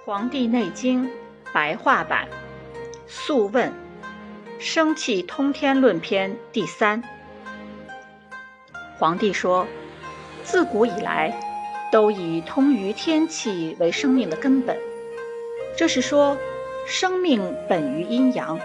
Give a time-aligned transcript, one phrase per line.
[0.06, 1.04] 《黄帝内经》
[1.52, 2.26] 白话版，
[3.06, 3.68] 《素问·
[4.58, 7.02] 生气通天论篇》第三。
[8.98, 9.66] 皇帝说
[10.42, 11.38] ：“自古以来，
[11.92, 14.74] 都以通于天气为生命的根本。
[15.76, 16.34] 这是说，
[16.86, 18.58] 生命本于阴阳。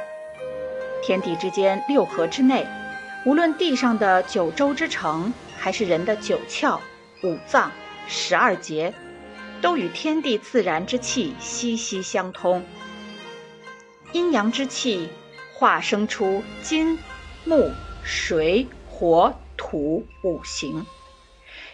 [1.04, 2.66] 天地之间六合之内，
[3.26, 6.80] 无论地上的九州之城，还是人的九窍、
[7.24, 7.70] 五脏、
[8.08, 8.94] 十二节。”
[9.66, 12.64] 都与天地自然之气息息相通。
[14.12, 15.10] 阴阳之气
[15.56, 17.00] 化生出金、
[17.46, 17.72] 木、
[18.04, 20.86] 水、火、土五行，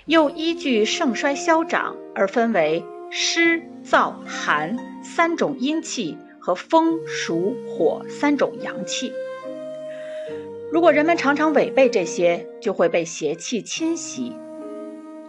[0.06, 9.12] 又依据盛衰消长而分为湿、燥、寒三种阴气和风、暑、火三种阳气。
[10.72, 14.32] 如果人们常常违背这些，就会被邪气侵袭。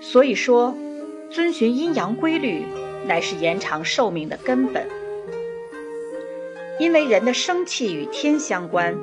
[0.01, 0.73] 所以说。
[1.33, 2.67] 遵循阴阳规律，
[3.07, 4.87] 乃是延长寿命的根本。
[6.79, 8.95] 因为人的生气与天相关，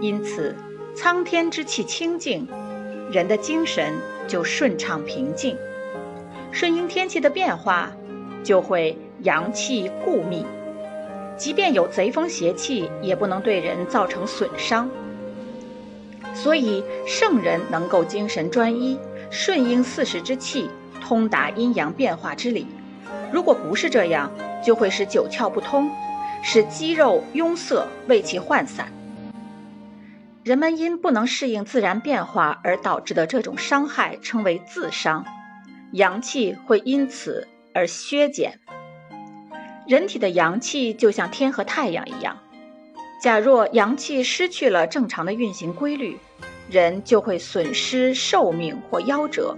[0.00, 0.54] 因此
[0.94, 2.46] 苍天之气清净，
[3.10, 3.94] 人的精神
[4.28, 5.56] 就顺畅平静。
[6.52, 7.90] 顺应天气的变化，
[8.44, 10.46] 就会阳气固密，
[11.36, 14.88] 即便有贼风邪气，也不能对人造成损伤。
[16.32, 20.70] 所以圣人能够精神专一，顺应四时之气。
[21.06, 22.66] 通达阴阳变化之理，
[23.30, 24.28] 如果不是这样，
[24.60, 25.88] 就会使九窍不通，
[26.42, 28.88] 使肌肉壅塞，胃气涣散。
[30.42, 35.24] 人们因不能适应自然变化而导致的这种伤害，称为自伤，
[35.92, 38.58] 阳气会因此而削减。
[39.86, 42.36] 人体的阳气就像天和太阳一样，
[43.22, 46.18] 假若阳气失去了正常的运行规律，
[46.68, 49.56] 人就会损失寿命或夭折。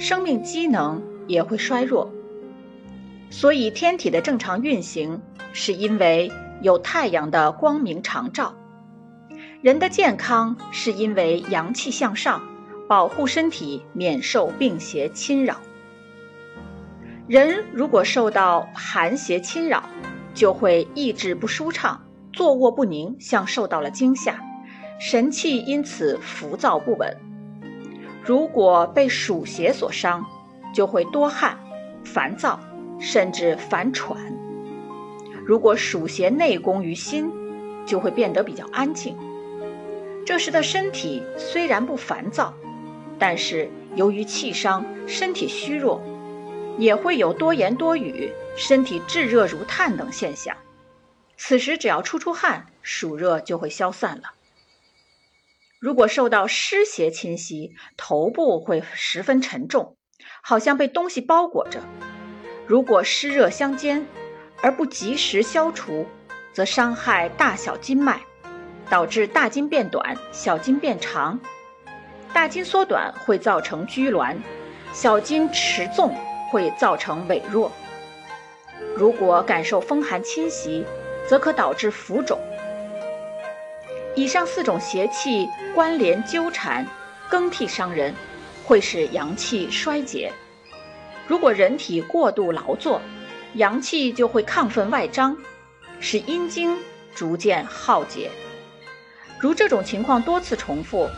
[0.00, 2.10] 生命机能也会衰弱，
[3.28, 5.20] 所以天体的正常运行
[5.52, 8.54] 是因为有太阳的光明常照。
[9.60, 12.40] 人的健康是因为阳气向上，
[12.88, 15.58] 保护身体免受病邪侵扰。
[17.26, 19.84] 人如果受到寒邪侵扰，
[20.32, 24.40] 就会意志不舒畅，坐卧不宁，像受到了惊吓，
[24.98, 27.14] 神气因此浮躁不稳。
[28.22, 30.24] 如果被暑邪所伤，
[30.74, 31.58] 就会多汗、
[32.04, 32.60] 烦躁，
[33.00, 34.16] 甚至烦喘。
[35.44, 37.30] 如果暑邪内攻于心，
[37.86, 39.16] 就会变得比较安静。
[40.24, 42.54] 这时的身体虽然不烦躁，
[43.18, 46.00] 但是由于气伤，身体虚弱，
[46.78, 50.56] 也会有多言多语、身体炙热如炭等现象。
[51.36, 54.34] 此时只要出出汗，暑热就会消散了。
[55.80, 59.96] 如果受到湿邪侵袭，头部会十分沉重，
[60.42, 61.80] 好像被东西包裹着。
[62.66, 64.06] 如果湿热相间
[64.60, 66.06] 而不及时消除，
[66.52, 68.20] 则伤害大小经脉，
[68.90, 71.40] 导致大筋变短，小筋变长。
[72.34, 74.36] 大筋缩短会造成拘挛，
[74.92, 76.14] 小筋持重
[76.52, 77.72] 会造成痿弱。
[78.94, 80.84] 如果感受风寒侵袭，
[81.26, 82.38] 则可导致浮肿。
[84.20, 86.86] 以上四种邪气关联纠缠，
[87.30, 88.14] 更替伤人，
[88.66, 90.30] 会使阳气衰竭。
[91.26, 93.00] 如果人体过度劳作，
[93.54, 95.34] 阳气就会亢奋外张，
[96.00, 96.76] 使阴经
[97.14, 98.30] 逐渐耗竭。
[99.40, 101.08] 如这种情况多次重复，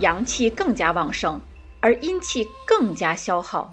[0.00, 1.40] 阳气更加旺盛，
[1.78, 3.70] 而阴气更加消耗。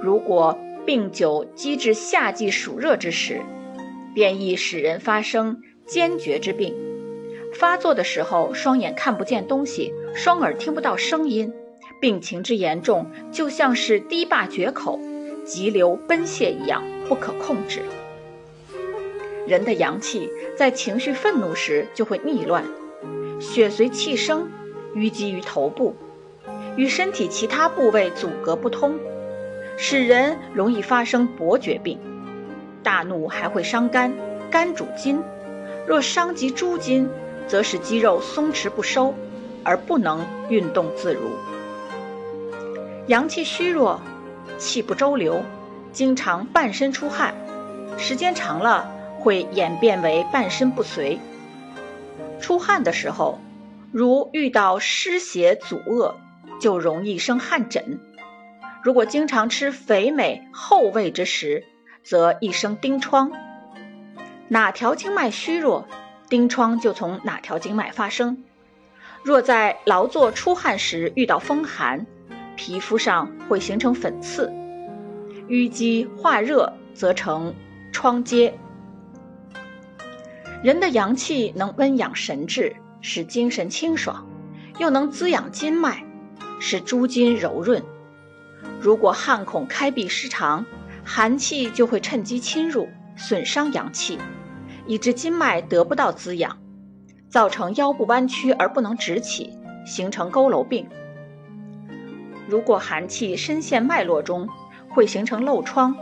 [0.00, 3.42] 如果病久积至夏季暑热之时，
[4.14, 6.87] 便易使人发生坚决之病。
[7.54, 11.52] 发作的时候，双眼看不见东西，双耳听不到声音，
[12.00, 15.00] 病情之严重，就像是堤坝决口，
[15.44, 17.82] 急流奔泻一样，不可控制。
[19.46, 22.64] 人的阳气在情绪愤怒时就会逆乱，
[23.40, 24.48] 血随气生，
[24.94, 25.96] 淤积于头部，
[26.76, 28.98] 与身体其他部位阻隔不通，
[29.78, 31.98] 使人容易发生伯爵病。
[32.82, 34.12] 大怒还会伤肝，
[34.50, 35.20] 肝主筋，
[35.86, 37.08] 若伤及诸筋。
[37.48, 39.14] 则使肌肉松弛不收，
[39.64, 41.30] 而不能运动自如。
[43.06, 44.00] 阳气虚弱，
[44.58, 45.42] 气不周流，
[45.92, 47.34] 经常半身出汗，
[47.96, 51.18] 时间长了会演变为半身不遂。
[52.38, 53.40] 出汗的时候，
[53.90, 56.14] 如遇到湿邪阻遏，
[56.60, 57.98] 就容易生汗疹。
[58.82, 61.64] 如果经常吃肥美厚味之食，
[62.04, 63.32] 则易生丁疮。
[64.48, 65.86] 哪条经脉虚弱？
[66.28, 68.44] 丁疮就从哪条经脉发生？
[69.22, 72.06] 若在劳作出汗时遇到风寒，
[72.56, 74.50] 皮肤上会形成粉刺；
[75.48, 77.54] 淤积化热则成
[77.92, 78.52] 疮疖。
[80.62, 84.26] 人的阳气能温养神志，使精神清爽，
[84.78, 86.04] 又能滋养筋脉，
[86.60, 87.82] 使诸筋柔润。
[88.80, 90.66] 如果汗孔开闭失常，
[91.04, 94.18] 寒气就会趁机侵入，损伤阳气，
[94.88, 96.56] 以致筋脉得不到滋养，
[97.28, 99.52] 造成腰部弯曲而不能直起，
[99.86, 100.88] 形成佝偻病。
[102.48, 104.48] 如果寒气深陷脉络中，
[104.88, 105.94] 会形成漏疮；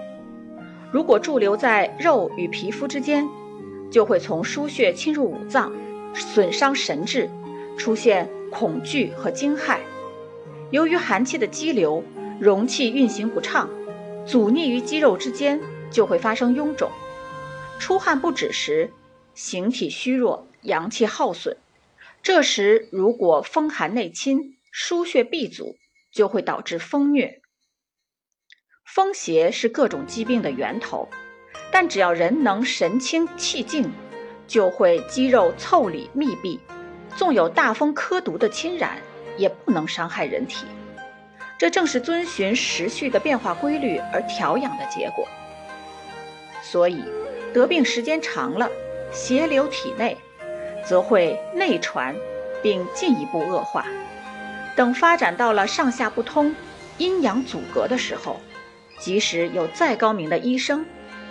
[0.93, 3.29] 如果驻留在肉与皮肤之间，
[3.91, 5.73] 就会从腧穴侵入五脏，
[6.15, 7.29] 损伤神志，
[7.77, 9.79] 出现恐惧和惊骇。
[10.71, 12.05] 由于寒气的积留，
[12.39, 13.69] 容器运行不畅，
[14.25, 15.61] 阻逆于肌肉之间，
[15.91, 16.89] 就会发生臃肿。
[17.79, 18.91] 出汗不止时，
[19.35, 21.57] 形体虚弱，阳气耗损。
[22.23, 25.77] 这时如果风寒内侵，腧穴闭阻，
[26.13, 27.41] 就会导致风虐。
[28.85, 31.09] 风邪是各种疾病的源头。
[31.73, 33.91] 但只要人能神清气静，
[34.47, 36.61] 就会肌肉腠理密闭，
[37.17, 38.99] 纵有大风苛毒的侵染，
[39.37, 40.67] 也不能伤害人体。
[41.59, 45.27] 这正是遵循时序的变化规律而调养的结果。
[46.63, 47.03] 所以，
[47.57, 48.71] 得病时间长了，
[49.11, 50.19] 邪流体内，
[50.85, 52.15] 则会内传，
[52.63, 53.87] 并进一步恶化。
[54.77, 56.55] 等发展到了上下不通、
[56.99, 58.43] 阴阳阻隔的时候，
[58.99, 60.85] 即使有再高明的医生，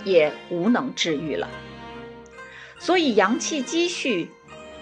[0.04, 1.48] 也无能治愈了，
[2.80, 4.32] 所以阳气积蓄、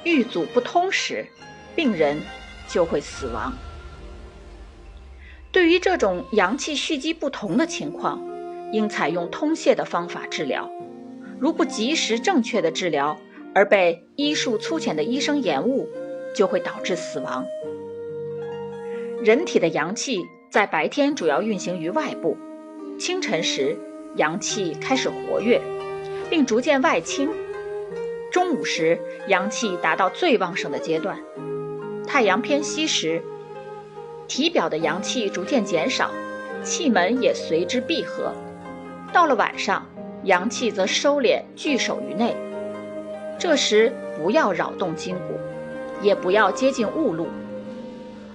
[0.05, 1.27] 郁阻不通时，
[1.75, 2.21] 病人
[2.69, 3.51] 就会死亡。
[5.51, 8.25] 对于这种阳气蓄积不同的情况，
[8.71, 10.71] 应采用通泄的方法治疗。
[11.39, 13.17] 如不及时正确的治疗，
[13.53, 15.89] 而被医术粗浅的医生延误，
[16.35, 17.45] 就会导致死亡。
[19.23, 22.37] 人体的阳气在白天主要运行于外部，
[22.97, 23.77] 清晨时。
[24.15, 25.59] 阳气开始活跃，
[26.29, 27.31] 并逐渐外倾。
[28.31, 31.17] 中午时，阳气达到最旺盛的阶段；
[32.05, 33.23] 太阳偏西时，
[34.27, 36.11] 体表的阳气逐渐减少，
[36.61, 38.31] 气门也随之闭合。
[39.11, 39.83] 到了晚上，
[40.23, 42.35] 阳气则收敛聚守于内。
[43.37, 45.37] 这时不要扰动筋骨，
[46.01, 47.27] 也不要接近雾露。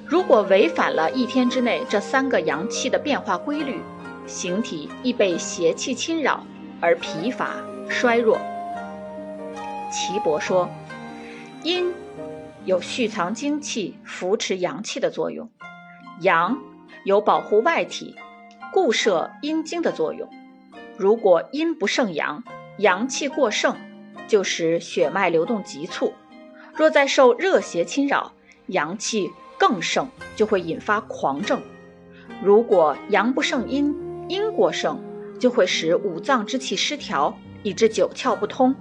[0.07, 3.81] 如果违反了一天之内这三个阳气的变化规律，
[4.27, 6.45] 形体易被邪气侵扰
[6.81, 7.57] 而疲乏
[7.89, 8.39] 衰弱。
[9.91, 10.69] 岐伯说，
[11.63, 11.93] 阴
[12.65, 15.49] 有蓄藏精气、扶持阳气的作用，
[16.21, 16.59] 阳
[17.05, 18.15] 有保护外体、
[18.73, 20.29] 固摄阴精的作用。
[20.99, 22.43] 如果阴不胜阳，
[22.79, 23.77] 阳气过盛，
[24.27, 26.13] 就使血脉流动急促；
[26.75, 28.33] 若再受热邪侵扰，
[28.67, 31.63] 阳气更盛，就会引发狂症。
[32.43, 33.95] 如果阳不胜阴，
[34.29, 35.01] 阴过盛，
[35.39, 38.75] 就会使五脏之气失调，以致九窍不通。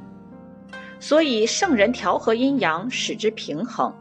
[1.00, 3.94] 所以圣人调和阴阳，使之平衡，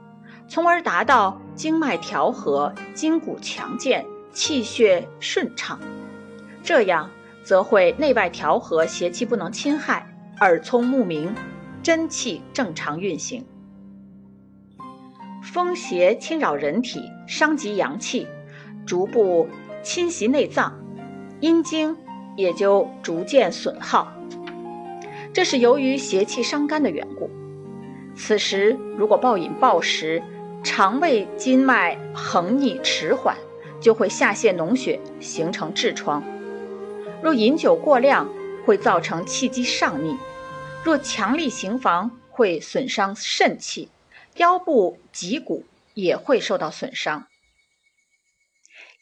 [0.49, 5.79] 从而达到经脉调和、筋骨强健、气血顺畅。
[6.63, 7.11] 这样
[7.47, 10.05] 则会内外调和，邪气不能侵害，
[10.41, 11.33] 耳聪目明，
[11.81, 13.47] 真气正常运行。
[15.45, 18.27] 风邪侵扰人体，伤及阳气，
[18.85, 19.49] 逐步
[19.81, 20.77] 侵袭内脏。
[21.39, 21.97] 阴经
[22.37, 24.13] 也就逐渐损耗，
[25.33, 27.31] 这是由于邪气伤肝的缘故。
[28.17, 30.21] 此时如果暴饮暴食，
[30.65, 33.37] 肠胃经脉横逆迟缓，
[33.81, 36.21] 就会下泄脓血，形成痔疮。
[37.23, 38.29] 若饮酒过量，
[38.65, 40.17] 会造成气机上逆；
[40.85, 43.89] 若强力行房，会损伤肾气，
[44.37, 47.27] 腰部脊骨也会受到损伤。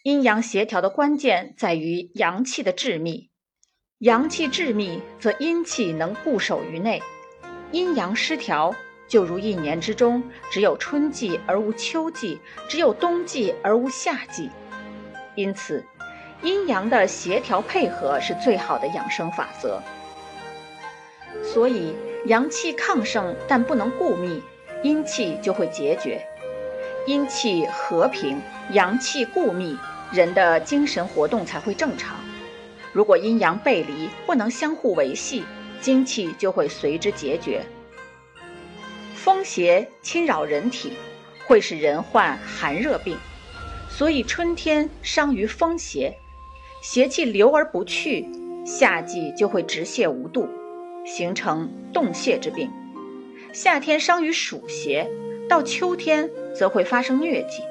[0.03, 3.31] 阴阳协调的关键在于阳气的致密，
[3.99, 7.01] 阳气致密，则阴气能固守于内；
[7.73, 8.75] 阴阳失调，
[9.09, 14.51] 就如一年之中只有春季而无秋季，只有冬季而无夏季。
[15.35, 15.85] 因此，
[16.45, 19.83] 阴阳的协调配合是最好的养生法则。
[21.43, 21.97] 所以，
[22.27, 24.43] 阳气亢盛但不能固密，
[24.83, 26.21] 阴气就会结绝；
[27.07, 29.77] 阴气和平，阳气固密。
[30.13, 32.17] 人的精神活动才会正常。
[32.93, 35.45] 如果阴阳背离，不能相互维系，
[35.81, 37.65] 精气就会随之结绝。
[39.17, 40.93] 风邪侵扰人体，
[41.47, 43.17] 会使人患寒热病，
[43.89, 46.17] 所以春天伤于风邪，
[46.85, 48.29] 邪气流而不去，
[48.67, 50.47] 夏季就会直泻无度，
[51.07, 52.69] 形成冻泻之病；
[53.55, 55.11] 夏天伤于暑邪，
[55.49, 57.63] 到秋天则会发生疟疾。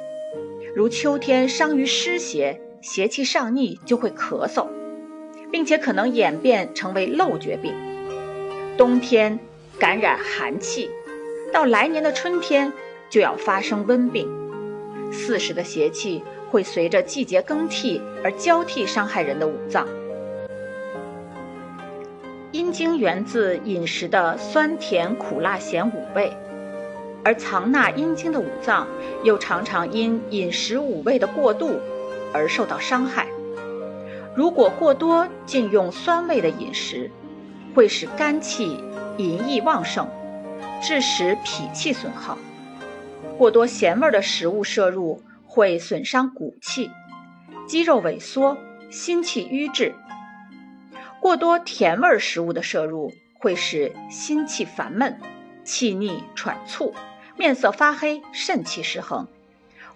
[0.75, 4.65] 如秋天伤于湿邪，邪气上逆就会咳嗽；
[5.51, 7.71] 并且可能演变成为漏绝病。
[8.79, 9.39] 冬天
[9.77, 10.89] 感染寒气，
[11.51, 12.73] 到来年的春天
[13.11, 14.27] 就要发生温病。
[15.11, 19.87] 四时的邪气会随着季节更替而交替伤害人的五脏。
[22.51, 26.31] 阴经源自饮食的酸甜苦辣咸五味，
[27.23, 28.87] 而藏纳阴经的五脏
[29.23, 31.79] 又常常因饮食五味的过度
[32.31, 33.25] 而受到伤害。
[34.35, 37.09] 如果过多禁用酸味的饮食，
[37.73, 38.77] 会使肝气
[39.17, 40.07] 淫逸旺盛，
[40.83, 42.37] 致使脾气损耗；
[43.39, 45.19] 过多咸味的食物摄入
[45.55, 46.89] 会损伤骨气，
[47.67, 48.57] 肌肉萎缩，
[48.89, 49.93] 心气瘀滞；
[51.21, 55.15] 过多甜味食物的摄入会使心气烦闷，
[55.63, 56.91] 气逆喘促，
[57.37, 59.27] 面色发黑，肾气失衡；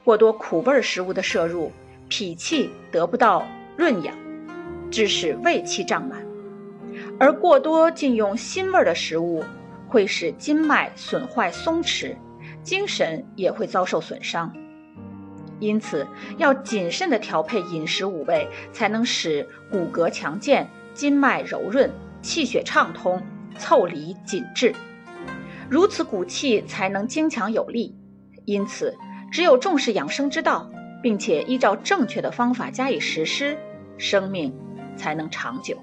[0.04, 1.72] 过多苦味食物的摄入，
[2.08, 3.44] 脾气得不到
[3.76, 4.16] 润养。
[4.92, 6.24] 致使胃气胀满，
[7.20, 9.44] 而过多禁用辛味的食物，
[9.88, 12.16] 会使筋脉损坏松弛，
[12.62, 14.54] 精神也会遭受损伤。
[15.60, 16.06] 因此，
[16.38, 23.22] 要谨慎地调配饮食五味，才能使骨骼强健、筋脉柔润、气血畅通、
[23.58, 24.74] 腠理紧致，
[25.70, 27.96] 如此骨气才能精强有力。
[28.46, 28.96] 因此，
[29.32, 30.70] 只有重视养生之道，
[31.02, 33.58] 并且依照正确的方法加以实施，
[33.98, 34.54] 生命。
[34.98, 35.78] 才能长久。